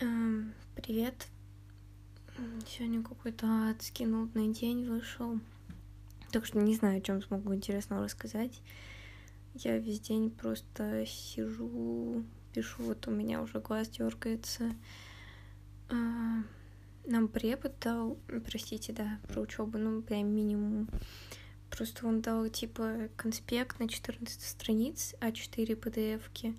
Эм, 0.00 0.54
привет. 0.76 1.26
Сегодня 2.68 3.02
какой-то 3.02 3.48
адский 3.68 4.06
нудный 4.06 4.52
день 4.52 4.86
вышел. 4.86 5.40
Так 6.30 6.46
что 6.46 6.60
не 6.60 6.76
знаю, 6.76 6.98
о 6.98 7.00
чем 7.00 7.20
смогу 7.20 7.52
интересного 7.52 8.04
рассказать. 8.04 8.62
Я 9.54 9.76
весь 9.78 9.98
день 9.98 10.30
просто 10.30 11.04
сижу, 11.04 12.24
пишу, 12.52 12.84
вот 12.84 13.08
у 13.08 13.10
меня 13.10 13.42
уже 13.42 13.58
глаз 13.58 13.88
дергается. 13.88 14.70
А, 15.88 16.44
нам 17.04 17.26
препод 17.26 17.74
дал, 17.80 18.18
простите, 18.46 18.92
да, 18.92 19.18
про 19.26 19.40
учебу, 19.40 19.78
ну, 19.78 20.00
прям 20.02 20.28
минимум. 20.28 20.88
Просто 21.70 22.06
он 22.06 22.20
дал, 22.20 22.48
типа, 22.48 23.08
конспект 23.16 23.80
на 23.80 23.88
14 23.88 24.42
страниц, 24.42 25.16
А4 25.20 25.74
PDF-ки. 25.74 26.54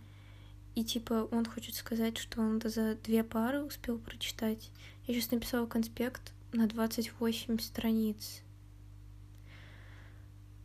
И 0.75 0.83
типа 0.83 1.27
он 1.31 1.45
хочет 1.45 1.75
сказать, 1.75 2.17
что 2.17 2.41
он 2.41 2.61
за 2.63 2.95
две 2.95 3.23
пары 3.23 3.63
успел 3.63 3.97
прочитать. 3.97 4.71
Я 5.05 5.13
сейчас 5.13 5.31
написала 5.31 5.65
конспект 5.65 6.33
на 6.53 6.67
28 6.67 7.59
страниц. 7.59 8.41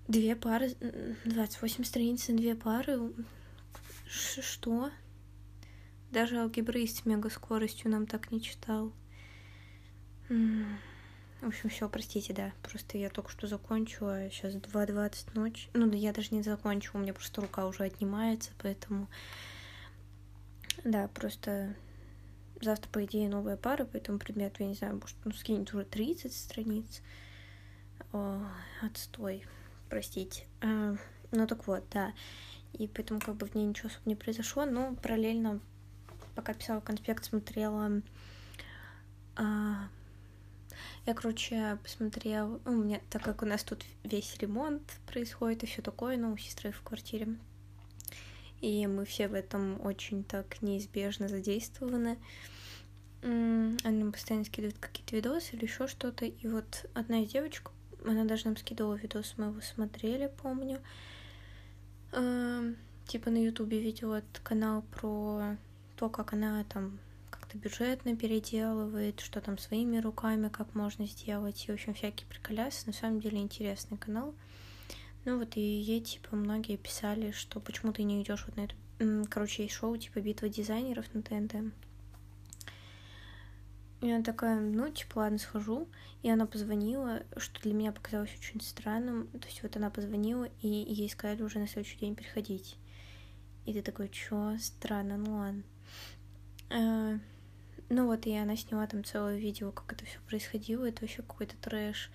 Две 0.07 0.37
пары, 0.37 0.75
28 1.25 1.85
страниц 1.85 2.29
на 2.29 2.37
две 2.37 2.55
пары. 2.55 3.12
Ш 4.07 4.43
что? 4.43 4.91
Даже 6.11 6.39
алгебраист 6.39 7.03
с 7.03 7.07
мегаскоростью 7.07 7.91
нам 7.91 8.07
так 8.07 8.31
не 8.31 8.41
читал. 8.41 8.93
В 10.29 11.48
общем, 11.48 11.69
все, 11.69 11.89
простите, 11.89 12.33
да. 12.33 12.53
Просто 12.62 12.97
я 12.98 13.11
только 13.11 13.31
что 13.31 13.47
закончила. 13.47 14.31
Сейчас 14.31 14.55
2.20 14.55 15.34
ночи. 15.34 15.69
Ну, 15.75 15.91
да 15.91 15.97
я 15.97 16.12
даже 16.12 16.34
не 16.34 16.43
закончила, 16.43 16.98
у 16.98 17.03
меня 17.03 17.12
просто 17.12 17.41
рука 17.41 17.67
уже 17.67 17.84
отнимается, 17.84 18.51
поэтому 18.59 19.09
да, 20.84 21.09
просто 21.09 21.74
завтра, 22.61 22.88
по 22.91 23.05
идее, 23.05 23.29
новая 23.29 23.56
пара 23.56 23.84
по 23.84 23.97
этому 23.97 24.19
предмету. 24.19 24.62
Я 24.62 24.69
не 24.69 24.75
знаю, 24.75 24.98
может, 25.01 25.16
ну, 25.25 25.33
скинет 25.33 25.72
уже 25.75 25.84
30 25.84 26.33
страниц. 26.33 27.03
О, 28.12 28.42
отстой, 28.83 29.44
простите. 29.89 30.47
А, 30.61 30.97
ну, 31.31 31.47
так 31.47 31.67
вот, 31.67 31.84
да. 31.91 32.12
И 32.75 32.89
поэтому 32.89 33.20
как 33.20 33.36
бы 33.36 33.47
в 33.47 33.55
ней 33.55 33.64
ничего 33.64 33.89
особо 33.89 34.09
не 34.09 34.17
произошло, 34.17 34.64
но 34.64 34.94
параллельно, 34.97 35.61
пока 36.34 36.55
писала 36.55 36.81
конспект, 36.81 37.25
смотрела... 37.25 38.03
А, 39.37 39.89
я, 41.06 41.14
короче, 41.14 41.78
посмотрела... 41.83 42.61
У 42.64 42.70
меня, 42.70 43.00
так 43.11 43.22
как 43.22 43.42
у 43.42 43.47
нас 43.47 43.62
тут 43.62 43.84
весь 44.03 44.37
ремонт 44.39 44.83
происходит 45.06 45.62
и 45.62 45.66
все 45.66 45.83
такое, 45.83 46.16
ну, 46.16 46.33
у 46.33 46.37
сестры 46.37 46.72
в 46.72 46.83
квартире, 46.83 47.37
и 48.65 48.87
мы 48.87 49.05
все 49.05 49.29
в 49.29 49.34
этом 49.34 49.79
очень 49.84 50.25
так 50.25 50.62
неизбежно 50.62 51.29
задействованы. 51.29 52.19
Они 53.21 53.77
нам 53.84 54.12
постоянно 54.12 54.47
скидывают 54.47 54.79
какие-то 54.79 55.17
видосы 55.17 55.55
или 55.55 55.65
еще 55.65 55.87
что-то. 55.87 56.25
И 56.25 56.48
вот 56.48 56.87
одна 56.95 57.23
из 57.23 57.31
девочек, 57.31 57.71
она 58.05 58.25
даже 58.25 58.47
нам 58.47 58.56
скидывала 58.56 58.95
видос, 58.95 59.34
мы 59.37 59.47
его 59.47 59.61
смотрели, 59.61 60.33
помню. 60.43 60.81
Типа 63.06 63.31
на 63.31 63.45
Ютубе 63.45 63.81
видела 63.81 64.17
этот 64.21 64.39
канал 64.43 64.83
про 64.99 65.56
то, 65.97 66.09
как 66.09 66.33
она 66.33 66.65
там 66.65 66.99
как-то 67.28 67.59
бюджетно 67.59 68.17
переделывает, 68.17 69.21
что 69.21 69.43
там 69.43 69.59
своими 69.59 69.99
руками, 69.99 70.49
как 70.49 70.75
можно 70.75 71.06
сделать, 71.06 71.65
и, 71.69 71.71
в 71.71 71.75
общем, 71.75 71.93
всякие 71.93 72.27
приколясы. 72.28 72.87
На 72.87 72.93
самом 72.95 73.21
деле 73.21 73.39
интересный 73.39 73.99
канал. 73.99 74.34
Ну 75.25 75.39
вот 75.39 75.56
и 75.56 75.61
ей, 75.61 76.00
типа, 76.00 76.36
многие 76.36 76.77
писали, 76.77 77.30
что 77.30 77.61
почему 77.61 77.92
ты 77.92 78.03
не 78.03 78.22
идешь 78.22 78.44
вот 78.47 78.56
на 78.56 78.62
это... 78.62 78.75
Короче, 79.31 79.62
есть 79.62 79.75
шоу, 79.75 79.97
типа, 79.97 80.20
битва 80.20 80.48
дизайнеров 80.48 81.12
на 81.14 81.22
ТНТ. 81.22 81.72
И 84.03 84.11
она 84.11 84.22
такая, 84.22 84.61
ну, 84.61 84.91
типа, 84.91 85.20
ладно, 85.20 85.39
схожу. 85.39 85.89
И 86.22 86.28
она 86.28 86.44
позвонила, 86.44 87.22
что 87.39 87.61
для 87.62 87.72
меня 87.72 87.91
показалось 87.91 88.34
очень 88.39 88.61
странным. 88.61 89.28
То 89.28 89.47
есть 89.47 89.62
вот 89.62 89.76
она 89.76 89.91
позвонила, 89.91 90.49
и 90.60 90.69
ей 90.69 91.09
сказали 91.09 91.43
уже 91.43 91.59
на 91.59 91.66
следующий 91.66 91.99
день 91.99 92.15
приходить. 92.15 92.76
И 93.65 93.72
ты 93.72 93.81
такой, 93.81 94.10
чё, 94.10 94.59
странно, 94.60 95.16
ну 95.16 95.37
ладно. 95.37 95.62
А, 96.69 97.19
ну 97.88 98.06
вот, 98.06 98.26
и 98.26 98.37
она 98.37 98.56
сняла 98.56 98.87
там 98.87 99.04
целое 99.04 99.38
видео, 99.38 99.72
как 99.72 99.94
это 99.94 100.04
все 100.04 100.19
происходило. 100.28 100.84
Это 100.87 101.00
вообще 101.00 101.22
какой-то 101.22 101.56
трэш 101.62 102.10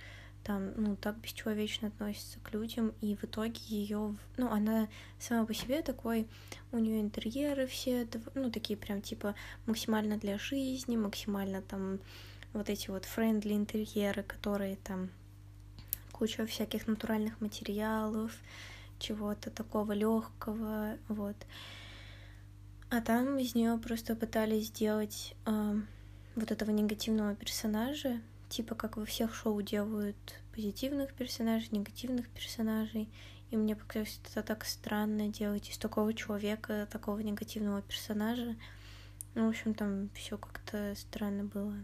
там, 0.49 0.71
ну, 0.77 0.95
так 0.95 1.15
бесчеловечно 1.19 1.89
относится 1.89 2.39
к 2.39 2.51
людям, 2.53 2.91
и 3.01 3.15
в 3.15 3.23
итоге 3.23 3.59
ее, 3.67 4.15
ну, 4.35 4.49
она 4.49 4.87
сама 5.19 5.45
по 5.45 5.53
себе 5.53 5.83
такой, 5.83 6.27
у 6.71 6.79
нее 6.79 7.01
интерьеры 7.01 7.67
все, 7.67 8.07
ну, 8.33 8.49
такие 8.49 8.75
прям, 8.75 9.03
типа, 9.03 9.35
максимально 9.67 10.17
для 10.17 10.39
жизни, 10.39 10.97
максимально 10.97 11.61
там 11.61 11.99
вот 12.53 12.67
эти 12.67 12.89
вот 12.89 13.05
френдли 13.05 13.53
интерьеры, 13.53 14.23
которые 14.23 14.77
там 14.77 15.11
куча 16.13 16.47
всяких 16.47 16.87
натуральных 16.87 17.39
материалов, 17.41 18.31
чего-то 18.97 19.51
такого 19.51 19.91
легкого, 19.91 20.97
вот. 21.09 21.35
А 22.89 23.01
там 23.01 23.37
из 23.37 23.53
нее 23.53 23.77
просто 23.77 24.15
пытались 24.15 24.69
сделать 24.69 25.35
э, 25.45 25.75
вот 26.35 26.49
этого 26.51 26.71
негативного 26.71 27.35
персонажа, 27.35 28.19
типа 28.49 28.75
как 28.75 28.97
во 28.97 29.05
всех 29.05 29.33
шоу 29.33 29.61
делают 29.61 30.41
позитивных 30.53 31.13
персонажей, 31.13 31.69
негативных 31.71 32.27
персонажей. 32.29 33.09
И 33.51 33.57
мне 33.57 33.75
показалось 33.75 34.19
это 34.25 34.43
так 34.43 34.65
странно 34.65 35.29
делать 35.29 35.69
из 35.69 35.77
такого 35.77 36.13
человека 36.13 36.87
такого 36.91 37.19
негативного 37.19 37.81
персонажа. 37.81 38.55
Ну, 39.35 39.45
в 39.45 39.49
общем, 39.49 39.73
там 39.73 40.09
все 40.13 40.37
как-то 40.37 40.93
странно 40.95 41.45
было. 41.45 41.75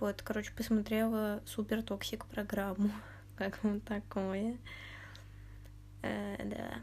Вот, 0.00 0.22
короче, 0.22 0.52
посмотрела 0.52 1.42
супер 1.46 1.82
toxic 1.82 2.26
программу. 2.26 2.90
Как 3.36 3.62
вам 3.62 3.80
такое? 3.80 4.58
Э, 6.02 6.36
да. 6.44 6.80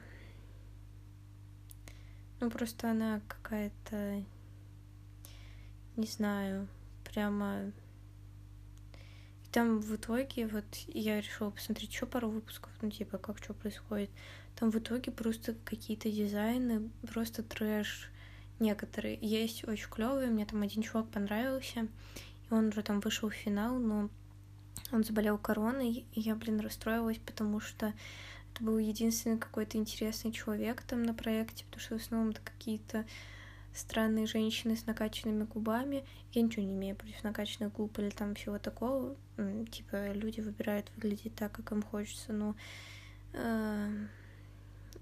Ну, 2.40 2.50
просто 2.50 2.90
она 2.90 3.22
какая-то, 3.28 4.24
не 5.96 6.08
знаю, 6.08 6.68
прямо 7.04 7.72
там 9.52 9.80
в 9.80 9.96
итоге, 9.96 10.48
вот 10.48 10.66
я 10.88 11.20
решила 11.20 11.50
посмотреть 11.50 11.92
еще 11.92 12.06
пару 12.06 12.30
выпусков, 12.30 12.72
ну, 12.82 12.90
типа, 12.90 13.18
как 13.18 13.38
что 13.38 13.54
происходит. 13.54 14.10
Там 14.56 14.72
в 14.72 14.78
итоге 14.78 15.12
просто 15.12 15.56
какие-то 15.66 16.10
дизайны, 16.10 16.90
просто 17.12 17.44
трэш 17.44 18.10
некоторые. 18.60 19.18
Есть 19.22 19.68
очень 19.68 19.90
клевые, 19.90 20.30
мне 20.30 20.46
там 20.46 20.62
один 20.62 20.84
чувак 20.84 21.08
понравился, 21.10 21.88
и 22.50 22.54
он 22.54 22.68
уже 22.68 22.82
там 22.84 23.00
вышел 23.00 23.30
в 23.30 23.34
финал, 23.34 23.78
но 23.78 24.10
он 24.92 25.04
заболел 25.04 25.38
короной, 25.38 26.06
и 26.14 26.20
я, 26.20 26.36
блин, 26.36 26.60
расстроилась, 26.60 27.18
потому 27.18 27.60
что 27.60 27.94
это 28.54 28.64
был 28.64 28.78
единственный 28.78 29.38
какой-то 29.38 29.78
интересный 29.78 30.32
человек 30.32 30.82
там 30.84 31.04
на 31.04 31.14
проекте, 31.14 31.66
потому 31.66 31.82
что 31.82 31.98
в 31.98 32.02
основном 32.02 32.30
это 32.32 32.42
какие-то 32.42 33.06
странные 33.74 34.26
женщины 34.26 34.76
с 34.76 34.86
накачанными 34.86 35.44
губами. 35.44 36.04
Я 36.34 36.42
ничего 36.42 36.64
не 36.64 36.74
имею 36.74 36.96
против 36.96 37.24
накачанных 37.24 37.74
губ 37.74 37.98
или 38.00 38.10
там 38.10 38.36
всего 38.36 38.60
такого. 38.60 39.16
Типа 39.72 40.12
люди 40.12 40.42
выбирают 40.42 40.92
выглядеть 40.96 41.36
так, 41.36 41.52
как 41.52 41.72
им 41.72 41.82
хочется, 41.82 42.34
но 42.34 42.56
э, 43.34 44.08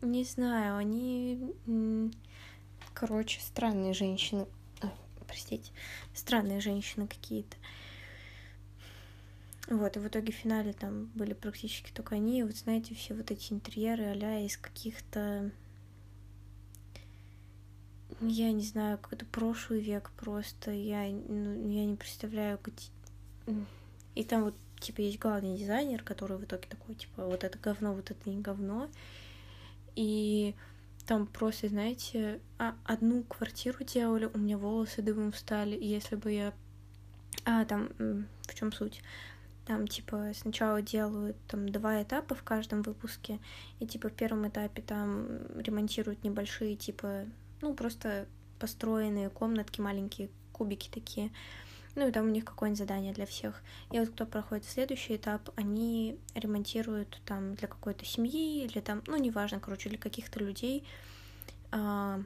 не 0.02 0.24
знаю, 0.24 0.78
они, 0.78 1.52
короче, 2.94 3.42
странные 3.42 3.94
женщины. 3.94 4.48
Ой, 4.82 4.92
простите, 5.28 5.72
странные 6.14 6.62
женщины 6.62 7.08
какие-то. 7.08 7.58
Вот, 9.68 9.98
и 9.98 10.00
в 10.00 10.08
итоге 10.08 10.32
в 10.34 10.36
финале 10.36 10.74
там 10.74 11.06
были 11.14 11.34
практически 11.34 11.92
только 11.92 12.16
они. 12.16 12.40
И 12.40 12.44
вот 12.44 12.56
знаете, 12.56 12.96
все 12.96 13.14
вот 13.14 13.30
эти 13.30 13.54
интерьеры 13.54 14.06
а 14.06 14.40
из 14.40 14.58
каких-то 14.58 15.52
я 18.22 18.52
не 18.52 18.64
знаю, 18.64 18.98
какой-то 18.98 19.26
прошлый 19.26 19.82
век 19.82 20.12
просто. 20.18 20.72
Я, 20.72 21.10
ну, 21.10 21.70
я 21.70 21.86
не 21.86 21.96
представляю, 21.96 22.60
где... 22.64 23.56
И 24.16 24.24
там 24.24 24.44
вот, 24.44 24.56
типа, 24.80 25.02
есть 25.02 25.20
главный 25.20 25.58
дизайнер, 25.58 26.04
который 26.04 26.38
в 26.38 26.44
итоге 26.44 26.68
такой, 26.68 26.96
типа, 26.96 27.26
вот 27.26 27.44
это 27.44 27.58
говно, 27.58 27.94
вот 27.94 28.12
это 28.12 28.30
не 28.30 28.42
говно. 28.42 28.90
И 29.96 30.56
там 31.06 31.28
просто, 31.28 31.70
знаете, 31.70 32.40
а, 32.58 32.76
одну 32.84 33.24
квартиру 33.24 33.84
делали, 33.84 34.30
у 34.34 34.38
меня 34.38 34.58
волосы 34.58 35.02
дымом 35.02 35.32
встали, 35.32 35.78
если 35.82 36.16
бы 36.16 36.32
я... 36.32 36.54
А, 37.46 37.66
там, 37.66 37.90
в 38.42 38.54
чем 38.54 38.72
суть? 38.72 39.02
Там, 39.66 39.88
типа, 39.88 40.32
сначала 40.36 40.82
делают 40.82 41.38
там 41.48 41.70
два 41.70 42.02
этапа 42.04 42.36
в 42.36 42.44
каждом 42.44 42.82
выпуске, 42.82 43.40
и, 43.80 43.88
типа, 43.88 44.10
в 44.10 44.14
первом 44.14 44.48
этапе 44.48 44.82
там 44.82 45.28
ремонтируют 45.60 46.24
небольшие, 46.24 46.76
типа, 46.76 47.26
ну, 47.62 47.74
просто 47.74 48.28
построенные 48.60 49.30
комнатки, 49.30 49.82
маленькие 49.82 50.30
кубики 50.52 50.90
такие. 50.90 51.32
Ну, 51.96 52.08
и 52.08 52.12
там 52.12 52.26
у 52.26 52.30
них 52.30 52.46
какое-нибудь 52.46 52.80
задание 52.80 53.14
для 53.14 53.26
всех. 53.26 53.62
И 53.92 54.00
вот 54.00 54.10
кто 54.10 54.26
проходит 54.26 54.66
в 54.66 54.70
следующий 54.70 55.16
этап, 55.16 55.50
они 55.56 56.18
ремонтируют 56.36 57.22
там 57.26 57.56
для 57.56 57.68
какой-то 57.68 58.06
семьи 58.06 58.64
или 58.64 58.80
там, 58.80 59.02
ну, 59.08 59.18
неважно, 59.18 59.60
короче, 59.60 59.90
для 59.90 59.98
каких-то 59.98 60.40
людей 60.40 60.86
а, 61.72 62.22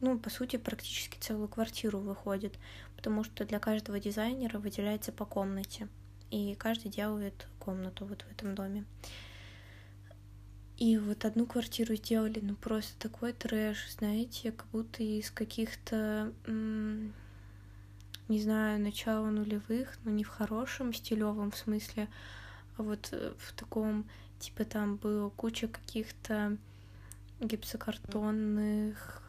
ну, 0.00 0.18
по 0.18 0.30
сути, 0.30 0.56
практически 0.56 1.18
целую 1.18 1.48
квартиру 1.48 1.98
выходит, 1.98 2.58
потому 2.96 3.24
что 3.24 3.44
для 3.44 3.58
каждого 3.58 3.98
дизайнера 3.98 4.58
выделяется 4.58 5.12
по 5.12 5.24
комнате, 5.24 5.88
и 6.30 6.54
каждый 6.54 6.90
делает 6.90 7.48
комнату 7.58 8.06
вот 8.06 8.22
в 8.22 8.30
этом 8.30 8.54
доме. 8.54 8.84
И 10.78 10.96
вот 10.96 11.24
одну 11.24 11.44
квартиру 11.44 11.96
сделали, 11.96 12.38
ну 12.40 12.54
просто 12.54 12.96
такой 13.00 13.32
трэш, 13.32 13.90
знаете, 13.98 14.52
как 14.52 14.68
будто 14.68 15.02
из 15.02 15.28
каких-то, 15.28 16.32
не 16.46 18.40
знаю, 18.40 18.80
начала 18.80 19.28
нулевых, 19.28 19.98
но 20.04 20.12
не 20.12 20.22
в 20.22 20.28
хорошем 20.28 20.94
стилевом 20.94 21.52
смысле, 21.52 22.08
а 22.76 22.84
вот 22.84 23.08
э, 23.10 23.32
в 23.38 23.52
таком, 23.54 24.08
типа 24.38 24.64
там 24.64 24.96
было 24.96 25.30
куча 25.30 25.66
каких-то 25.66 26.56
гипсокартонных 27.40 29.22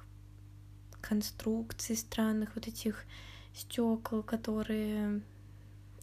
конструкций 1.02 1.96
странных, 1.96 2.54
вот 2.54 2.68
этих 2.68 3.06
стекол, 3.56 4.22
которые, 4.22 5.22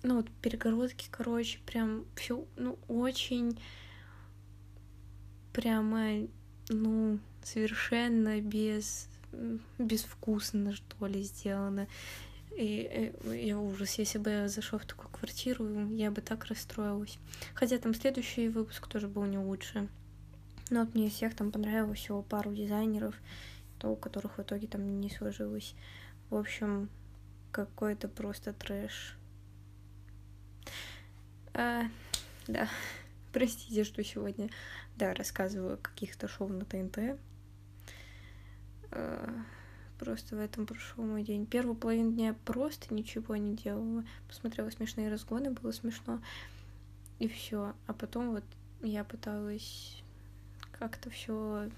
ну 0.02 0.16
вот 0.16 0.28
перегородки, 0.42 1.06
короче, 1.08 1.60
прям 1.66 2.04
все, 2.16 2.44
ну 2.56 2.76
очень 2.88 3.56
прямо, 5.56 6.28
ну, 6.68 7.18
совершенно 7.42 8.40
без 8.42 9.08
безвкусно, 9.78 10.74
что 10.74 11.06
ли, 11.06 11.22
сделано. 11.22 11.88
И 12.56 13.12
э, 13.24 13.36
я 13.36 13.58
ужас, 13.58 13.98
если 13.98 14.18
бы 14.18 14.30
я 14.30 14.48
зашел 14.48 14.78
в 14.78 14.86
такую 14.86 15.10
квартиру, 15.10 15.88
я 15.88 16.10
бы 16.10 16.20
так 16.20 16.44
расстроилась. 16.46 17.18
Хотя 17.54 17.78
там 17.78 17.94
следующий 17.94 18.48
выпуск 18.48 18.86
тоже 18.86 19.08
был 19.08 19.24
не 19.24 19.38
лучше. 19.38 19.88
Но 20.70 20.80
вот 20.80 20.94
мне 20.94 21.10
всех 21.10 21.34
там 21.34 21.52
понравилось 21.52 21.98
всего 21.98 22.22
пару 22.22 22.54
дизайнеров, 22.54 23.14
то 23.78 23.88
у 23.88 23.96
которых 23.96 24.38
в 24.38 24.42
итоге 24.42 24.68
там 24.68 25.00
не 25.00 25.10
сложилось. 25.10 25.74
В 26.30 26.36
общем, 26.36 26.88
какой-то 27.50 28.08
просто 28.08 28.52
трэш. 28.52 29.16
А, 31.52 31.84
да, 32.46 32.68
простите, 33.36 33.84
что 33.84 34.02
сегодня 34.02 34.48
да, 34.96 35.12
рассказываю 35.12 35.76
каких-то 35.76 36.26
шоу 36.26 36.48
на 36.48 36.64
ТНТ. 36.64 37.20
А, 38.90 39.44
просто 39.98 40.36
в 40.36 40.38
этом 40.40 40.64
прошел 40.64 41.04
мой 41.04 41.22
день. 41.22 41.44
Первую 41.44 41.76
половину 41.76 42.12
дня 42.12 42.34
просто 42.46 42.94
ничего 42.94 43.36
не 43.36 43.54
делала. 43.54 44.06
Посмотрела 44.26 44.70
смешные 44.70 45.10
разгоны, 45.10 45.50
было 45.50 45.70
смешно. 45.72 46.22
И 47.18 47.28
все. 47.28 47.74
А 47.86 47.92
потом 47.92 48.30
вот 48.30 48.44
я 48.80 49.04
пыталась 49.04 50.02
как-то 50.72 51.10
все 51.10 51.68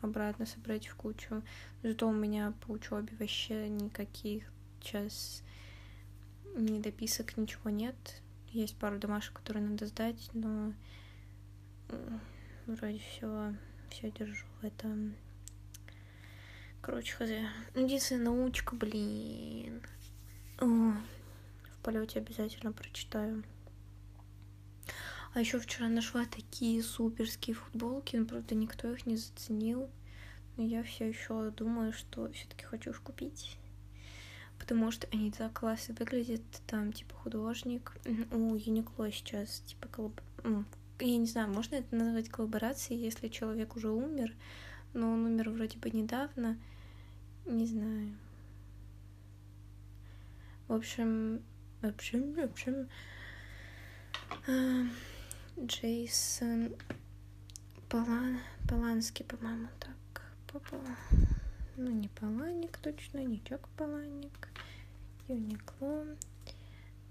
обратно 0.00 0.46
собрать 0.46 0.86
в 0.86 0.94
кучу. 0.94 1.42
Зато 1.82 2.08
у 2.08 2.12
меня 2.12 2.54
по 2.66 2.72
учебе 2.72 3.12
вообще 3.20 3.68
никаких 3.68 4.44
сейчас 4.80 5.42
ни 6.54 6.80
дописок, 6.80 7.36
ничего 7.36 7.68
нет. 7.68 7.96
Есть 8.52 8.76
пару 8.76 8.98
домашек, 8.98 9.34
которые 9.34 9.64
надо 9.64 9.86
сдать, 9.86 10.30
но 10.32 10.72
вроде 12.66 12.98
все, 12.98 13.54
все 13.90 14.10
держу 14.10 14.46
в 14.60 14.64
этом. 14.64 15.14
Короче, 16.80 17.14
хз. 17.14 17.30
Единственная 17.74 18.26
научка, 18.26 18.76
блин. 18.76 19.82
О, 20.58 20.66
в 20.66 21.78
полете 21.82 22.20
обязательно 22.20 22.72
прочитаю. 22.72 23.44
А 25.34 25.40
еще 25.40 25.58
вчера 25.58 25.88
нашла 25.88 26.24
такие 26.24 26.82
суперские 26.82 27.54
футболки, 27.56 28.16
но 28.16 28.24
правда 28.24 28.54
никто 28.54 28.90
их 28.90 29.04
не 29.04 29.16
заценил. 29.16 29.90
Но 30.56 30.64
я 30.64 30.82
все 30.82 31.08
еще 31.08 31.50
думаю, 31.50 31.92
что 31.92 32.32
все-таки 32.32 32.64
хочу 32.64 32.90
их 32.90 33.02
купить. 33.02 33.58
Потому 34.58 34.90
что 34.90 35.06
они 35.12 35.30
так 35.30 35.52
классно 35.52 35.94
выглядят. 35.98 36.42
Там 36.66 36.92
типа 36.92 37.14
художник. 37.14 37.96
У 38.30 38.54
Юникло 38.54 39.10
сейчас 39.10 39.60
типа 39.66 39.88
коллаб 39.88 40.20
я 40.98 41.18
не 41.18 41.26
знаю, 41.26 41.48
можно 41.48 41.76
это 41.76 41.94
назвать 41.94 42.28
коллаборацией, 42.28 43.00
если 43.00 43.28
человек 43.28 43.76
уже 43.76 43.90
умер, 43.90 44.34
но 44.94 45.12
он 45.12 45.26
умер 45.26 45.50
вроде 45.50 45.78
бы 45.78 45.90
недавно, 45.90 46.58
не 47.44 47.66
знаю. 47.66 48.16
В 50.68 50.72
общем, 50.72 51.42
в 51.82 51.86
общем, 51.86 52.32
в 52.32 52.40
общем, 52.40 52.88
э, 54.46 54.86
Джейсон 55.60 56.74
Полан, 57.88 58.40
Поланский, 58.68 59.24
по-моему, 59.24 59.68
так, 59.78 60.22
попала. 60.46 60.96
Ну, 61.78 61.90
не 61.90 62.08
Поланик 62.08 62.78
точно, 62.78 63.18
не 63.18 63.42
Чак 63.44 63.68
Поланик, 63.76 64.48
Юникло. 65.28 66.06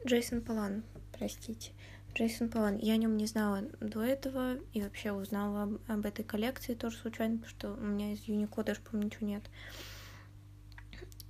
Джейсон 0.08 0.42
Полан, 0.42 0.84
простите. 1.12 1.72
Джейсон 2.16 2.50
Полан. 2.50 2.78
Я 2.78 2.94
о 2.94 2.98
нем 2.98 3.16
не 3.16 3.28
знала 3.28 3.62
до 3.80 4.02
этого 4.02 4.56
и 4.74 4.82
вообще 4.82 5.12
узнала 5.12 5.64
об, 5.64 5.78
об 5.88 6.06
этой 6.08 6.26
коллекции 6.26 6.74
тоже 6.74 6.98
случайно, 6.98 7.38
потому 7.38 7.50
что 7.52 7.74
у 7.74 7.86
меня 7.86 8.14
из 8.14 8.24
Юнико 8.24 8.64
даже, 8.64 8.82
по 8.82 8.96
ничего 8.96 9.28
нет. 9.28 9.44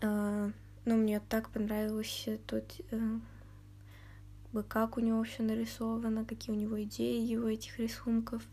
А, 0.02 0.50
но 0.86 0.96
мне 0.96 1.20
так 1.20 1.50
понравилось 1.50 2.30
тут, 2.48 2.64
а, 2.92 4.64
как 4.64 4.96
у 4.98 5.02
него 5.02 5.22
все 5.24 5.44
нарисовано, 5.44 6.24
какие 6.24 6.56
у 6.56 6.60
него 6.60 6.82
идеи 6.84 7.20
его 7.22 7.50
этих 7.50 7.80
рисунков. 7.80 8.48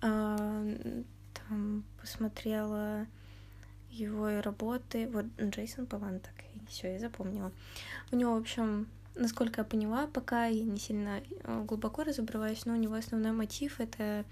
А, 0.00 0.64
там 1.34 1.84
посмотрела 2.00 3.06
его 3.90 4.40
работы. 4.40 5.08
Вот 5.08 5.26
Джейсон 5.40 5.86
Полан, 5.86 6.20
так, 6.20 6.34
все, 6.68 6.92
я 6.92 6.98
запомнила. 6.98 7.52
У 8.12 8.16
него, 8.16 8.34
в 8.34 8.40
общем, 8.40 8.88
насколько 9.14 9.60
я 9.60 9.64
поняла, 9.64 10.06
пока 10.06 10.46
я 10.46 10.64
не 10.64 10.78
сильно 10.78 11.20
э, 11.44 11.64
глубоко 11.64 12.04
разобралась, 12.04 12.64
но 12.66 12.74
у 12.74 12.76
него 12.76 12.94
основной 12.94 13.32
мотив 13.32 13.80
это 13.80 14.24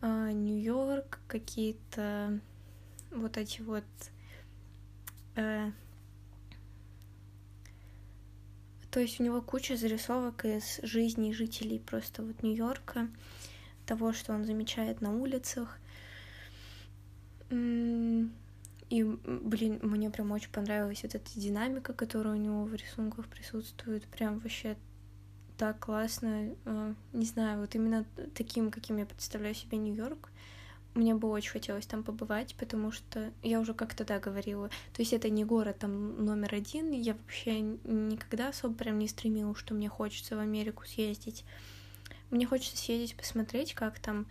э, 0.00 0.30
Нью-Йорк, 0.32 1.20
какие-то 1.26 2.40
вот 3.10 3.36
эти 3.36 3.60
вот 3.60 3.84
э, 5.36 5.70
то 8.90 9.00
есть 9.00 9.18
у 9.18 9.24
него 9.24 9.42
куча 9.42 9.76
зарисовок 9.76 10.44
из 10.44 10.78
жизни 10.84 11.32
жителей 11.32 11.80
просто 11.80 12.22
вот 12.22 12.42
Нью-Йорка, 12.44 13.08
того, 13.86 14.12
что 14.12 14.32
он 14.32 14.44
замечает 14.44 15.00
на 15.00 15.12
улицах. 15.12 15.80
И, 18.94 19.02
блин, 19.02 19.80
мне 19.82 20.08
прям 20.08 20.30
очень 20.30 20.52
понравилась 20.52 21.02
вот 21.02 21.16
эта 21.16 21.28
динамика, 21.34 21.92
которая 21.92 22.34
у 22.34 22.38
него 22.38 22.62
в 22.62 22.76
рисунках 22.76 23.26
присутствует. 23.26 24.04
Прям 24.04 24.38
вообще 24.38 24.76
так 25.58 25.80
классно. 25.80 26.54
А, 26.64 26.94
не 27.12 27.26
знаю, 27.26 27.60
вот 27.60 27.74
именно 27.74 28.04
таким, 28.34 28.70
каким 28.70 28.98
я 28.98 29.06
представляю 29.06 29.56
себе 29.56 29.78
Нью-Йорк. 29.78 30.30
Мне 30.94 31.12
бы 31.16 31.28
очень 31.28 31.50
хотелось 31.50 31.86
там 31.86 32.04
побывать, 32.04 32.54
потому 32.54 32.92
что 32.92 33.32
я 33.42 33.58
уже 33.58 33.74
как-то 33.74 34.04
да 34.04 34.20
говорила. 34.20 34.68
То 34.68 35.02
есть 35.02 35.12
это 35.12 35.28
не 35.28 35.44
город 35.44 35.80
там 35.80 36.24
номер 36.24 36.54
один. 36.54 36.92
Я 36.92 37.14
вообще 37.14 37.62
никогда 37.62 38.50
особо 38.50 38.76
прям 38.76 39.00
не 39.00 39.08
стремилась, 39.08 39.58
что 39.58 39.74
мне 39.74 39.88
хочется 39.88 40.36
в 40.36 40.38
Америку 40.38 40.84
съездить. 40.86 41.44
Мне 42.30 42.46
хочется 42.46 42.76
съездить, 42.76 43.16
посмотреть, 43.16 43.74
как 43.74 43.98
там 43.98 44.26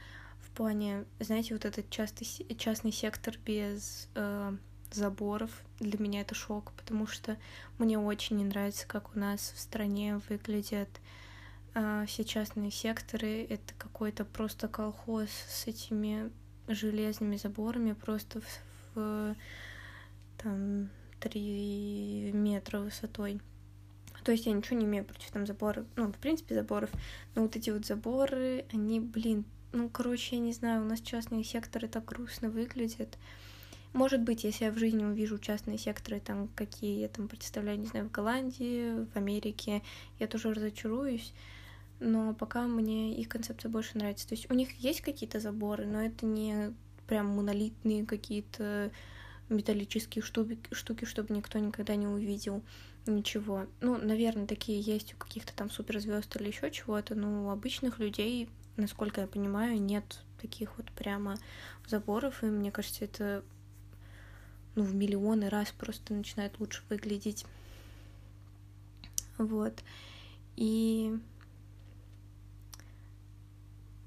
плане, 0.54 1.06
знаете, 1.20 1.54
вот 1.54 1.66
этот 1.66 1.90
частый, 1.90 2.28
частный 2.58 2.92
сектор 2.92 3.36
без 3.46 4.10
э, 4.16 4.56
заборов, 4.92 5.52
для 5.80 6.00
меня 6.00 6.22
это 6.22 6.36
шок, 6.36 6.72
потому 6.78 7.08
что 7.08 7.38
мне 7.78 7.98
очень 8.00 8.38
не 8.38 8.46
нравится, 8.46 8.88
как 8.88 9.16
у 9.16 9.20
нас 9.20 9.54
в 9.56 9.60
стране 9.60 10.20
выглядят 10.30 10.90
э, 11.74 12.06
все 12.08 12.24
частные 12.24 12.72
секторы. 12.72 13.44
Это 13.50 13.74
какой-то 13.78 14.26
просто 14.26 14.68
колхоз 14.68 15.30
с 15.30 15.68
этими 15.68 16.32
железными 16.68 17.36
заборами, 17.36 17.94
просто 17.94 18.42
в, 18.42 18.96
в 18.96 19.36
там, 20.38 20.90
3 21.20 22.32
метра 22.34 22.80
высотой. 22.80 23.42
То 24.24 24.32
есть 24.32 24.46
я 24.46 24.54
ничего 24.54 24.78
не 24.78 24.86
имею 24.86 25.04
против 25.04 25.32
там 25.32 25.46
заборов, 25.46 25.86
ну, 25.96 26.12
в 26.12 26.18
принципе, 26.18 26.56
заборов, 26.56 26.90
но 27.36 27.42
вот 27.42 27.56
эти 27.56 27.70
вот 27.72 27.86
заборы, 27.86 28.66
они, 28.72 29.02
блин, 29.02 29.44
ну, 29.74 29.90
короче, 29.90 30.36
я 30.36 30.42
не 30.42 30.54
знаю, 30.54 30.84
у 30.84 30.86
нас 30.86 31.02
частные 31.02 31.44
секторы 31.44 31.88
так 31.88 32.06
грустно 32.06 32.50
выглядят. 32.50 33.18
Может 33.92 34.22
быть, 34.22 34.44
если 34.44 34.66
я 34.66 34.72
в 34.72 34.78
жизни 34.78 35.04
увижу 35.04 35.38
частные 35.38 35.78
секторы, 35.78 36.20
там, 36.20 36.48
какие 36.56 37.02
я 37.02 37.10
там 37.10 37.28
представляю, 37.28 37.80
не 37.80 37.88
знаю, 37.88 38.08
в 38.08 38.12
Голландии, 38.12 39.06
в 39.06 39.16
Америке, 39.16 39.82
я 40.20 40.28
тоже 40.28 40.54
разочаруюсь. 40.54 41.34
Но 42.00 42.34
пока 42.34 42.68
мне 42.68 43.16
их 43.16 43.30
концепция 43.30 43.70
больше 43.70 43.98
нравится. 43.98 44.28
То 44.28 44.36
есть 44.36 44.50
у 44.50 44.54
них 44.54 44.72
есть 44.80 45.02
какие-то 45.02 45.40
заборы, 45.40 45.86
но 45.86 46.02
это 46.02 46.26
не 46.26 46.74
прям 47.08 47.28
монолитные 47.28 48.06
какие-то 48.06 48.92
металлические 49.50 50.24
штуки, 50.24 50.60
штуки, 50.72 51.06
чтобы 51.06 51.34
никто 51.36 51.60
никогда 51.60 51.96
не 51.96 52.08
увидел 52.08 52.64
ничего. 53.06 53.68
Ну, 53.82 53.98
наверное, 53.98 54.48
такие 54.48 54.80
есть 54.80 55.14
у 55.14 55.18
каких-то 55.18 55.54
там 55.54 55.70
суперзвезд 55.70 56.36
или 56.38 56.48
еще 56.48 56.72
чего-то, 56.72 57.16
но 57.16 57.46
у 57.46 57.50
обычных 57.50 58.00
людей 58.00 58.50
насколько 58.78 59.22
я 59.22 59.28
понимаю, 59.28 59.82
нет 59.82 60.22
таких 60.42 60.78
вот 60.78 60.92
прямо 60.92 61.38
заборов, 61.88 62.44
и 62.44 62.48
мне 62.48 62.72
кажется, 62.72 63.06
это 63.06 63.44
ну, 64.76 64.84
в 64.84 64.96
миллионы 64.96 65.50
раз 65.50 65.72
просто 65.72 66.14
начинает 66.14 66.60
лучше 66.60 66.84
выглядеть. 66.90 67.46
Вот. 69.38 69.84
И... 70.56 71.18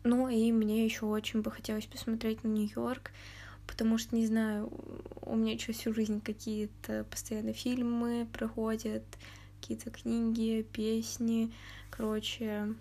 Ну, 0.04 0.28
и 0.28 0.52
мне 0.52 0.84
еще 0.84 1.06
очень 1.06 1.42
бы 1.42 1.50
хотелось 1.50 1.86
посмотреть 1.86 2.44
на 2.44 2.48
Нью-Йорк, 2.48 3.10
потому 3.66 3.98
что, 3.98 4.14
не 4.14 4.26
знаю, 4.26 4.70
у 5.22 5.34
меня 5.34 5.52
еще 5.52 5.72
всю 5.72 5.92
жизнь 5.92 6.20
какие-то 6.20 7.04
постоянно 7.10 7.52
фильмы 7.52 8.28
проходят, 8.32 9.02
какие-то 9.60 9.90
книги, 9.90 10.64
песни, 10.72 11.52
короче, 11.90 12.74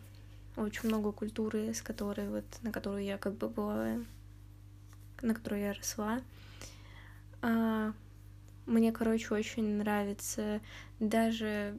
очень 0.57 0.89
много 0.89 1.11
культуры, 1.11 1.73
с 1.73 1.81
которой 1.81 2.29
вот, 2.29 2.45
на 2.61 2.71
которую 2.71 3.03
я 3.03 3.17
как 3.17 3.35
бы 3.35 3.49
была, 3.49 3.99
на 5.21 5.33
которую 5.33 5.61
я 5.61 5.73
росла. 5.73 6.21
А, 7.41 7.93
мне, 8.65 8.91
короче, 8.91 9.33
очень 9.33 9.77
нравится 9.77 10.61
даже 10.99 11.77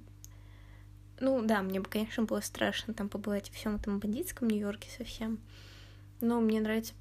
ну 1.19 1.43
да, 1.45 1.63
мне 1.63 1.81
бы, 1.81 1.89
конечно, 1.89 2.25
было 2.25 2.41
страшно 2.41 2.93
там 2.93 3.09
побывать 3.09 3.49
в 3.49 3.55
всем 3.55 3.77
этом 3.77 4.01
бандитском 4.01 4.49
Нью-Йорке 4.49 4.91
совсем. 4.91 5.39
Но 6.21 6.41
мне 6.41 6.61
нравятся 6.61 6.93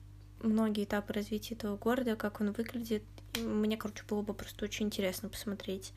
многие 0.42 0.86
этапы 0.86 1.14
развития 1.14 1.56
этого 1.56 1.78
города, 1.78 2.16
как 2.16 2.40
он 2.40 2.54
выглядит. 2.54 3.04
Мне, 3.38 3.76
короче, 3.76 4.04
было 4.08 4.22
бы 4.22 4.34
просто 4.34 4.66
очень 4.66 4.86
интересно 4.86 5.28
посмотреть. 5.28 5.94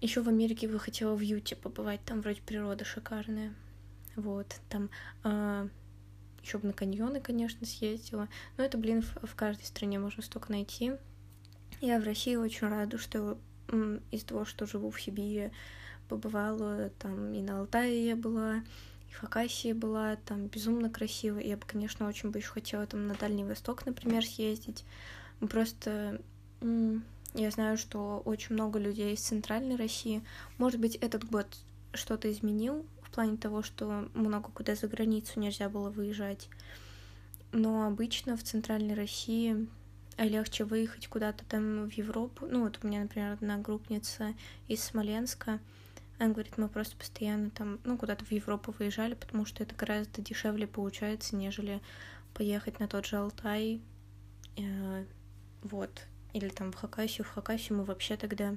Еще 0.00 0.22
в 0.22 0.28
Америке 0.28 0.68
бы 0.68 0.78
хотела 0.78 1.16
в 1.16 1.20
Юте 1.20 1.56
побывать, 1.56 2.04
там 2.04 2.20
вроде 2.20 2.40
природа 2.42 2.84
шикарная. 2.84 3.52
Вот, 4.16 4.56
там 4.68 4.84
э, 4.84 4.88
а, 5.24 5.68
еще 6.42 6.58
бы 6.58 6.68
на 6.68 6.72
каньоны, 6.72 7.20
конечно, 7.20 7.66
съездила. 7.66 8.28
Но 8.56 8.64
это, 8.64 8.78
блин, 8.78 9.02
в, 9.02 9.26
в 9.26 9.34
каждой 9.34 9.64
стране 9.64 9.98
можно 9.98 10.22
столько 10.22 10.50
найти. 10.50 10.92
Я 11.80 12.00
в 12.00 12.04
России 12.04 12.36
очень 12.36 12.68
рада, 12.68 12.98
что 12.98 13.38
из-за 14.10 14.26
того, 14.26 14.44
что 14.44 14.66
живу 14.66 14.90
в 14.90 15.00
Сибири, 15.00 15.50
побывала, 16.08 16.90
там 16.98 17.34
и 17.34 17.42
на 17.42 17.60
Алтае 17.60 18.06
я 18.06 18.16
была, 18.16 18.62
и 19.10 19.12
в 19.12 19.18
Хакасии 19.18 19.72
была, 19.72 20.16
там 20.16 20.46
безумно 20.46 20.88
красиво. 20.88 21.38
Я 21.38 21.56
бы, 21.56 21.64
конечно, 21.66 22.06
очень 22.06 22.30
бы 22.30 22.38
еще 22.38 22.50
хотела 22.50 22.86
там 22.86 23.06
на 23.06 23.14
Дальний 23.14 23.44
Восток, 23.44 23.84
например, 23.84 24.24
съездить. 24.24 24.84
Просто 25.40 26.20
я 27.34 27.50
знаю, 27.50 27.76
что 27.76 28.22
очень 28.24 28.54
много 28.54 28.78
людей 28.78 29.14
из 29.14 29.20
Центральной 29.20 29.76
России. 29.76 30.22
Может 30.58 30.80
быть, 30.80 30.96
этот 30.96 31.24
год 31.24 31.46
что-то 31.92 32.30
изменил 32.30 32.86
плане 33.16 33.36
того, 33.36 33.62
что 33.62 34.08
много 34.14 34.50
куда 34.50 34.74
за 34.74 34.86
границу 34.86 35.40
нельзя 35.40 35.68
было 35.68 35.90
выезжать. 35.90 36.48
Но 37.52 37.86
обычно 37.86 38.36
в 38.36 38.42
Центральной 38.42 38.94
России 38.94 39.68
легче 40.18 40.64
выехать 40.64 41.08
куда-то 41.08 41.44
там 41.44 41.88
в 41.88 41.92
Европу. 41.92 42.46
Ну, 42.46 42.64
вот 42.64 42.78
у 42.82 42.86
меня, 42.86 43.00
например, 43.00 43.32
одна 43.32 43.58
группница 43.58 44.34
из 44.68 44.82
Смоленска— 44.82 45.58
она 46.18 46.32
говорит, 46.32 46.56
мы 46.56 46.68
просто 46.68 46.96
постоянно 46.96 47.50
там, 47.50 47.78
ну, 47.84 47.98
куда-то 47.98 48.24
в 48.24 48.30
Европу 48.30 48.74
выезжали, 48.78 49.14
потому 49.14 49.44
что 49.44 49.62
это 49.62 49.74
гораздо 49.74 50.22
дешевле 50.22 50.66
получается, 50.66 51.36
нежели 51.36 51.82
поехать 52.32 52.80
на 52.80 52.88
тот 52.88 53.04
же 53.04 53.16
Алтай, 53.16 53.82
э, 54.56 55.04
вот, 55.62 56.06
или 56.32 56.48
там 56.48 56.72
в 56.72 56.76
Хакасию. 56.76 57.26
В 57.26 57.30
Хакасию 57.30 57.78
мы 57.78 57.84
вообще 57.84 58.16
тогда 58.16 58.56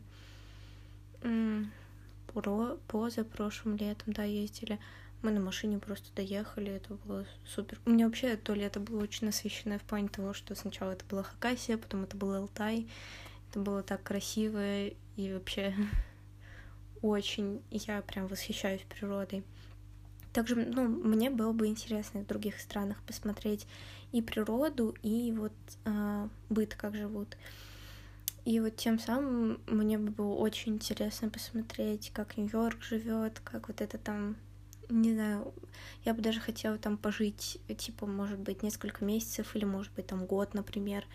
поза 2.87 3.23
прошлым 3.23 3.77
летом, 3.77 4.13
да, 4.13 4.23
ездили. 4.23 4.79
Мы 5.21 5.31
на 5.31 5.41
машине 5.41 5.79
просто 5.79 6.07
доехали, 6.15 6.71
это 6.71 6.93
было 6.93 7.25
супер. 7.45 7.79
У 7.85 7.89
меня 7.89 8.05
вообще 8.05 8.37
то 8.37 8.53
лето 8.53 8.79
было 8.79 9.03
очень 9.03 9.25
насыщенное 9.25 9.77
в 9.77 9.83
плане 9.83 10.07
того, 10.07 10.33
что 10.33 10.55
сначала 10.55 10.91
это 10.91 11.03
была 11.09 11.23
Хакасия, 11.23 11.77
потом 11.77 12.03
это 12.03 12.15
был 12.15 12.33
Алтай. 12.33 12.87
Это 13.49 13.59
было 13.59 13.83
так 13.83 14.01
красиво 14.03 14.87
и 14.87 15.33
вообще 15.33 15.75
очень. 17.01 17.61
Я 17.69 18.01
прям 18.01 18.27
восхищаюсь 18.27 18.85
природой. 18.87 19.43
Также, 20.31 20.55
ну, 20.55 20.87
мне 20.87 21.29
было 21.29 21.51
бы 21.51 21.67
интересно 21.67 22.21
в 22.21 22.27
других 22.27 22.59
странах 22.59 23.01
посмотреть 23.03 23.67
и 24.11 24.21
природу, 24.21 24.95
и 25.01 25.33
вот 25.35 25.53
э, 25.85 26.27
быт, 26.49 26.75
как 26.75 26.95
живут. 26.95 27.35
И 28.45 28.59
вот 28.59 28.75
тем 28.77 28.99
самым 28.99 29.61
мне 29.67 29.97
бы 29.97 30.11
было 30.11 30.33
очень 30.33 30.75
интересно 30.75 31.29
посмотреть, 31.29 32.11
как 32.13 32.37
Нью-Йорк 32.37 32.81
живет, 32.81 33.39
как 33.43 33.67
вот 33.67 33.81
это 33.81 33.97
там, 33.97 34.37
не 34.89 35.13
знаю, 35.13 35.53
я 36.05 36.13
бы 36.13 36.21
даже 36.21 36.39
хотела 36.39 36.77
там 36.77 36.97
пожить, 36.97 37.59
типа, 37.77 38.05
может 38.05 38.39
быть, 38.39 38.63
несколько 38.63 39.05
месяцев 39.05 39.55
или, 39.55 39.65
может 39.65 39.93
быть, 39.93 40.07
там 40.07 40.25
год, 40.25 40.53
например. 40.53 41.05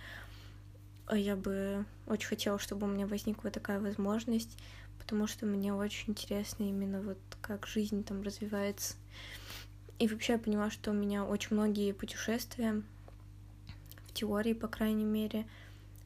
Я 1.10 1.36
бы 1.36 1.84
очень 2.06 2.28
хотела, 2.28 2.58
чтобы 2.58 2.86
у 2.86 2.90
меня 2.90 3.06
возникла 3.06 3.50
такая 3.50 3.80
возможность, 3.80 4.56
потому 4.98 5.26
что 5.26 5.44
мне 5.44 5.74
очень 5.74 6.12
интересно 6.12 6.64
именно 6.64 7.02
вот 7.02 7.18
как 7.40 7.66
жизнь 7.66 8.04
там 8.04 8.22
развивается. 8.22 8.94
И 9.98 10.08
вообще 10.08 10.34
я 10.34 10.38
поняла, 10.38 10.70
что 10.70 10.90
у 10.90 10.94
меня 10.94 11.24
очень 11.24 11.56
многие 11.56 11.92
путешествия, 11.92 12.82
в 14.08 14.12
теории, 14.12 14.52
по 14.54 14.68
крайней 14.68 15.04
мере, 15.04 15.46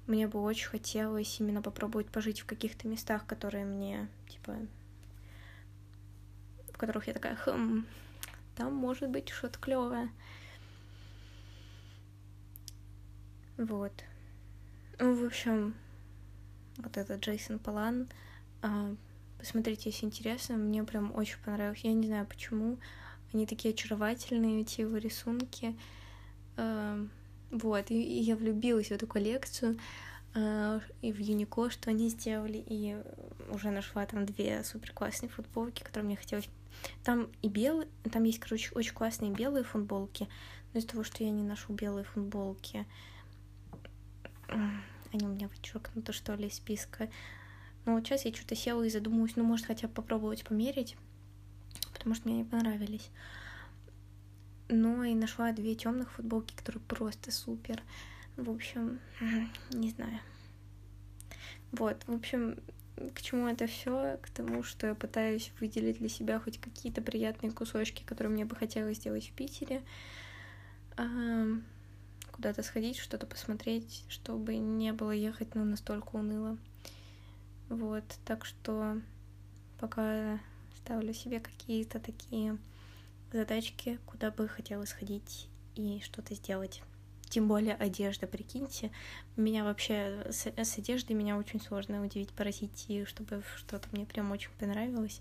мне 0.09 0.27
бы 0.27 0.41
очень 0.41 0.69
хотелось 0.69 1.39
именно 1.41 1.63
попробовать 1.63 2.11
пожить 2.11 2.41
в 2.41 2.47
каких-то 2.47 2.89
местах, 2.89 3.27
которые 3.27 3.65
мне, 3.65 4.09
типа, 4.29 4.57
в 6.73 6.77
которых 6.77 7.07
я 7.07 7.13
такая, 7.13 7.37
хм, 7.37 7.87
там 8.57 8.75
может 8.75 9.11
быть 9.11 9.29
что-то 9.29 9.59
клевое. 9.59 10.11
Вот. 13.57 13.93
Ну, 14.99 15.15
в 15.15 15.27
общем, 15.27 15.75
вот 16.79 16.97
этот 16.97 17.21
Джейсон 17.21 17.59
Палан— 17.59 18.09
а, 18.63 18.95
посмотрите, 19.39 19.91
если 19.91 20.07
интересно, 20.07 20.57
мне 20.57 20.83
прям 20.85 21.15
очень 21.15 21.39
понравилось. 21.45 21.81
Я 21.83 21.93
не 21.93 22.07
знаю 22.07 22.27
почему. 22.27 22.79
Они 23.33 23.47
такие 23.47 23.75
очаровательные, 23.75 24.63
эти 24.63 24.81
его 24.81 24.97
рисунки. 24.97 25.77
Вот, 27.51 27.91
и, 27.91 27.95
и 27.95 28.23
я 28.23 28.37
влюбилась 28.37 28.89
в 28.89 28.93
эту 28.93 29.07
коллекцию 29.07 29.79
а, 30.35 30.81
и 31.01 31.13
в 31.13 31.19
Юнико, 31.19 31.71
что 31.71 31.91
они 31.91 32.09
сделали, 32.09 32.63
и 32.67 32.97
уже 33.51 33.71
нашла 33.71 34.05
там 34.07 34.27
две 34.27 34.63
супер 34.65 34.93
классные 34.93 35.31
футболки, 35.31 35.83
которые 35.83 36.07
мне 36.07 36.17
хотелось. 36.17 36.49
Там 37.03 37.29
и 37.43 37.49
белые, 37.49 37.89
там 38.13 38.25
есть, 38.25 38.39
короче, 38.39 38.71
очень 38.75 38.95
классные 38.95 39.33
белые 39.33 39.65
футболки, 39.65 40.29
но 40.73 40.79
из-за 40.79 40.89
того, 40.89 41.05
что 41.05 41.25
я 41.25 41.31
не 41.31 41.43
ношу 41.43 41.73
белые 41.73 42.05
футболки, 42.05 42.87
они 44.49 45.27
у 45.27 45.29
меня 45.29 45.49
вычеркнуты, 45.49 46.13
что 46.13 46.35
ли, 46.35 46.49
из 46.49 46.55
списка. 46.55 47.09
Но 47.85 47.95
вот 47.95 48.07
сейчас 48.07 48.25
я 48.25 48.35
что-то 48.35 48.55
села 48.55 48.83
и 48.83 48.91
задумалась, 48.91 49.37
ну, 49.37 49.45
может, 49.45 49.67
хотя 49.67 49.89
бы 49.89 49.95
попробовать 49.95 50.45
померить, 50.45 50.97
потому 51.95 52.15
что 52.15 52.29
мне 52.29 52.39
не 52.39 52.45
понравились. 52.45 53.11
Но 54.69 55.05
и 55.05 55.15
нашла 55.15 55.53
две 55.53 55.75
темных 55.75 56.11
футболки, 56.13 56.55
которые 56.55 56.83
просто 56.83 57.31
супер. 57.31 57.83
В 58.37 58.51
общем, 58.51 59.01
не 59.71 59.91
знаю. 59.91 60.21
Вот, 61.73 62.03
в 62.07 62.15
общем, 62.15 62.57
к 63.15 63.21
чему 63.23 63.47
это 63.47 63.67
все? 63.67 64.19
К 64.23 64.31
тому, 64.31 64.63
что 64.63 64.87
я 64.89 64.95
пытаюсь 64.95 65.53
выделить 65.61 65.99
для 65.99 66.09
себя 66.09 66.39
хоть 66.41 66.61
какие-то 66.61 67.03
приятные 67.03 67.53
кусочки, 67.53 68.03
которые 68.05 68.33
мне 68.33 68.45
бы 68.45 68.57
хотелось 68.57 68.99
сделать 68.99 69.29
в 69.29 69.33
Питере. 69.33 69.83
Куда-то 72.33 72.63
сходить, 72.63 72.99
что-то 72.99 73.27
посмотреть, 73.27 74.05
чтобы 74.09 74.57
не 74.57 74.93
было 74.93 75.11
ехать 75.11 75.55
ну, 75.55 75.65
настолько 75.65 76.17
уныло. 76.17 76.57
Вот, 77.69 78.05
так 78.25 78.45
что 78.45 79.01
пока 79.79 80.39
ставлю 80.77 81.13
себе 81.13 81.41
какие-то 81.41 82.01
такие 82.01 82.57
задачки, 83.33 83.99
куда 84.07 84.31
бы 84.31 84.49
хотела 84.49 84.85
сходить 84.85 85.49
и 85.75 86.01
что-то 86.01 86.35
сделать. 86.35 86.83
Тем 87.29 87.47
более 87.47 87.75
одежда, 87.75 88.27
прикиньте. 88.27 88.91
Меня 89.37 89.65
вообще 89.65 90.27
с, 90.31 90.47
с 90.47 90.79
одеждой 90.79 91.13
меня 91.13 91.37
очень 91.37 91.61
сложно 91.61 92.03
удивить, 92.03 92.31
поразить, 92.31 92.87
и 92.89 93.05
чтобы 93.05 93.43
что-то 93.57 93.87
мне 93.93 94.07
прям 94.07 94.31
очень 94.33 94.51
понравилось. 94.59 95.21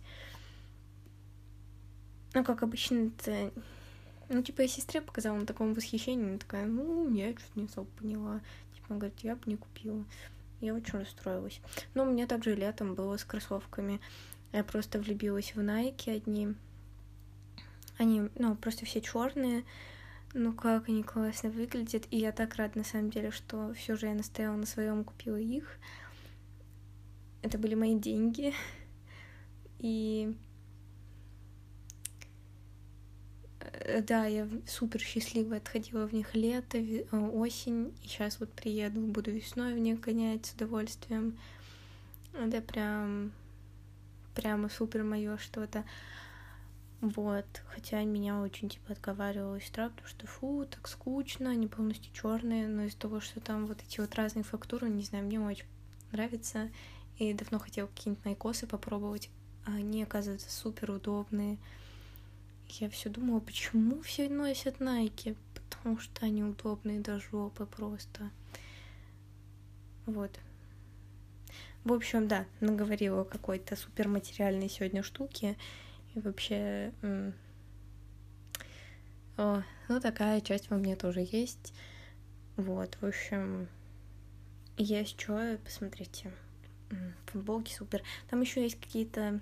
Ну, 2.34 2.44
как 2.44 2.64
обычно, 2.64 3.08
это... 3.08 3.52
Ну, 4.30 4.42
типа, 4.42 4.62
я 4.62 4.68
сестре 4.68 5.02
показала 5.02 5.38
на 5.38 5.46
таком 5.46 5.74
восхищении, 5.74 6.30
она 6.30 6.38
такая, 6.38 6.66
ну, 6.66 7.10
я 7.14 7.32
что-то 7.32 7.60
не 7.60 7.66
особо 7.66 7.90
поняла. 7.98 8.42
Типа, 8.74 8.88
она 8.90 9.00
говорит, 9.00 9.20
я 9.22 9.36
бы 9.36 9.42
не 9.46 9.58
купила. 9.58 10.06
Я 10.60 10.74
очень 10.74 11.00
расстроилась. 11.00 11.62
Но 11.94 12.04
у 12.04 12.12
меня 12.12 12.26
также 12.26 12.56
летом 12.56 12.96
было 12.96 13.18
с 13.18 13.24
кроссовками. 13.24 14.00
Я 14.54 14.64
просто 14.64 15.00
влюбилась 15.00 15.56
в 15.56 15.60
Nike 15.60 16.16
одни. 16.16 16.56
Они, 17.98 18.30
ну, 18.36 18.56
просто 18.56 18.86
все 18.86 19.02
черные. 19.02 19.64
Ну, 20.34 20.54
как 20.54 20.90
они 20.90 21.04
классно 21.04 21.50
выглядят. 21.50 22.06
И 22.12 22.18
я 22.18 22.32
так 22.32 22.56
рада, 22.56 22.80
на 22.80 22.84
самом 22.84 23.10
деле, 23.10 23.32
что 23.32 23.74
все 23.74 23.96
же 23.96 24.08
я 24.08 24.14
настояла 24.14 24.56
на 24.56 24.66
своем, 24.66 25.04
купила 25.04 25.38
их. 25.38 25.80
Это 27.42 27.58
были 27.58 27.76
мои 27.76 27.96
деньги. 27.96 28.54
И 29.80 30.36
э, 33.60 34.02
да, 34.02 34.26
я 34.26 34.48
супер 34.68 35.00
счастливая 35.00 35.60
отходила 35.60 36.08
в 36.08 36.14
них 36.14 36.36
лето, 36.36 36.78
э, 36.78 37.06
осень, 37.12 37.94
и 38.04 38.08
сейчас 38.08 38.40
вот 38.40 38.52
приеду, 38.52 39.02
буду 39.02 39.32
весной 39.32 39.74
в 39.74 39.80
них 39.80 40.00
гонять 40.00 40.48
с 40.48 40.54
удовольствием. 40.54 41.38
Это 42.34 42.62
прям, 42.62 43.32
прямо 44.36 44.70
супер 44.70 45.04
мое 45.04 45.38
что-то. 45.38 45.84
Вот, 47.00 47.46
хотя 47.68 48.04
меня 48.04 48.42
очень 48.42 48.70
типа 48.70 48.94
отговаривала 48.94 49.62
сестра, 49.62 49.90
потому 49.90 50.08
что 50.08 50.26
фу, 50.26 50.66
так 50.66 50.88
скучно, 50.88 51.52
они 51.52 51.68
полностью 51.68 52.12
черные, 52.12 52.68
но 52.68 52.84
из-за 52.84 52.98
того, 52.98 53.20
что 53.20 53.40
там 53.40 53.68
вот 53.68 53.78
эти 53.88 54.00
вот 54.00 54.16
разные 54.16 54.44
фактуры, 54.44 54.90
не 54.90 55.04
знаю, 55.04 55.26
мне 55.26 55.40
очень 55.40 55.68
нравится, 56.12 56.72
и 57.20 57.34
давно 57.34 57.60
хотела 57.60 57.88
какие-нибудь 57.88 58.26
найкосы 58.26 58.66
попробовать, 58.66 59.30
а 59.66 59.76
они, 59.76 60.02
оказывается, 60.02 60.50
супер 60.50 60.90
удобные. 60.90 61.58
Я 62.70 62.90
все 62.90 63.10
думала, 63.10 63.42
почему 63.42 64.02
все 64.02 64.28
носят 64.28 64.80
найки, 64.80 65.36
потому 65.54 66.00
что 66.00 66.26
они 66.26 66.44
удобные 66.44 67.00
до 67.00 67.20
жопы 67.20 67.66
просто. 67.66 68.32
Вот. 70.08 70.32
В 71.84 71.94
общем, 71.94 72.28
да, 72.28 72.46
наговорила 72.60 73.24
какой-то 73.24 73.76
суперматериальной 73.76 74.68
сегодня 74.68 75.04
штуки. 75.04 75.58
И 76.18 76.20
вообще, 76.20 76.92
о, 79.38 79.62
ну 79.88 80.00
такая 80.00 80.42
часть 80.42 80.72
во 80.72 80.78
мне 80.78 80.96
тоже 80.96 81.20
есть. 81.32 81.76
Вот, 82.56 82.98
в 83.00 83.06
общем, 83.06 83.68
есть 84.78 85.20
что, 85.22 85.60
посмотрите. 85.64 86.34
Футболки 87.28 87.72
супер. 87.72 88.02
Там 88.32 88.42
еще 88.42 88.64
есть 88.64 88.80
какие-то 88.80 89.42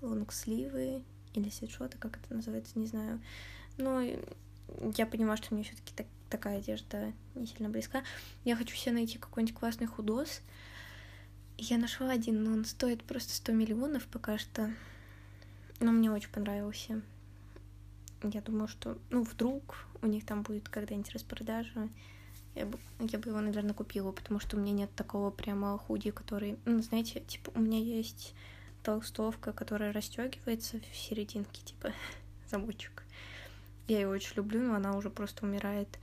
лонгсливы 0.00 1.04
или 1.34 1.50
свитшоты, 1.50 1.98
как 1.98 2.16
это 2.16 2.34
называется, 2.34 2.78
не 2.78 2.86
знаю. 2.86 3.20
Но 3.76 4.00
я 4.00 5.04
понимаю, 5.04 5.36
что 5.36 5.54
мне 5.54 5.64
все-таки 5.64 5.92
так, 5.94 6.06
такая 6.30 6.60
одежда 6.60 7.12
не 7.34 7.46
сильно 7.46 7.68
близка. 7.68 8.02
Я 8.44 8.56
хочу 8.56 8.74
себе 8.74 8.92
найти 8.92 9.18
какой-нибудь 9.18 9.58
классный 9.58 9.86
худос. 9.86 10.40
Я 11.58 11.76
нашла 11.76 12.10
один, 12.10 12.42
но 12.42 12.52
он 12.52 12.64
стоит 12.64 13.04
просто 13.04 13.34
100 13.34 13.52
миллионов 13.52 14.06
пока 14.06 14.38
что. 14.38 14.72
Но 15.82 15.90
мне 15.90 16.12
очень 16.12 16.30
понравился. 16.30 17.02
Я 18.22 18.40
думаю, 18.40 18.68
что, 18.68 18.96
ну, 19.10 19.24
вдруг 19.24 19.84
у 20.00 20.06
них 20.06 20.24
там 20.24 20.44
будет 20.44 20.68
когда-нибудь 20.68 21.12
распродажа, 21.12 21.88
я 22.54 22.66
бы, 22.66 22.78
я 23.00 23.18
бы 23.18 23.30
его, 23.30 23.40
наверное, 23.40 23.74
купила, 23.74 24.12
потому 24.12 24.38
что 24.38 24.56
у 24.56 24.60
меня 24.60 24.72
нет 24.72 24.94
такого 24.94 25.32
прямо 25.32 25.76
худи, 25.76 26.12
который, 26.12 26.56
ну, 26.66 26.80
знаете, 26.82 27.18
типа, 27.18 27.50
у 27.56 27.60
меня 27.60 27.80
есть 27.80 28.32
толстовка, 28.84 29.52
которая 29.52 29.92
расстегивается 29.92 30.78
в 30.78 30.96
серединке, 30.96 31.62
типа, 31.64 31.92
замочек. 32.48 33.02
Я 33.88 34.02
ее 34.02 34.08
очень 34.08 34.36
люблю, 34.36 34.60
но 34.60 34.76
она 34.76 34.96
уже 34.96 35.10
просто 35.10 35.44
умирает. 35.44 35.98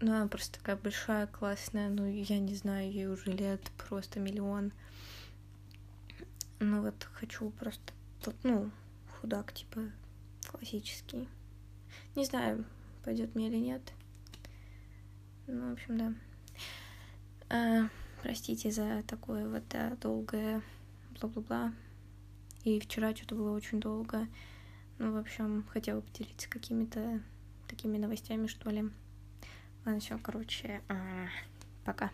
Ну, 0.00 0.14
она 0.14 0.26
просто 0.26 0.58
такая 0.58 0.76
большая, 0.76 1.26
классная, 1.26 1.90
ну, 1.90 2.06
я 2.06 2.38
не 2.38 2.54
знаю, 2.54 2.90
ей 2.90 3.08
уже 3.08 3.30
лет 3.30 3.60
просто 3.76 4.20
миллион. 4.20 4.72
Ну, 6.60 6.80
вот 6.80 7.06
хочу 7.12 7.50
просто 7.50 7.92
Тут, 8.22 8.34
ну, 8.42 8.70
худак, 9.20 9.52
типа, 9.52 9.80
классический. 10.46 11.28
Не 12.14 12.24
знаю, 12.26 12.66
пойдет 13.02 13.34
мне 13.34 13.48
или 13.48 13.56
нет. 13.56 13.80
Ну, 15.46 15.70
в 15.70 15.72
общем, 15.72 15.96
да. 15.96 16.14
А, 17.48 17.88
простите 18.22 18.70
за 18.70 19.02
такое 19.06 19.48
вот 19.48 19.62
да, 19.68 19.96
долгое 19.96 20.62
бла-бла-бла. 21.18 21.72
И 22.64 22.78
вчера 22.78 23.14
что-то 23.16 23.36
было 23.36 23.52
очень 23.52 23.80
долго. 23.80 24.28
Ну, 24.98 25.12
в 25.12 25.16
общем, 25.16 25.64
хотела 25.70 26.02
поделиться 26.02 26.48
какими-то 26.50 27.22
такими 27.68 27.96
новостями, 27.96 28.48
что 28.48 28.68
ли. 28.68 28.90
Ладно, 29.86 30.00
все, 30.00 30.18
короче, 30.18 30.82
а, 30.88 31.26
пока. 31.86 32.10